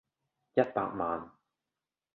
[0.55, 1.29] 一百萬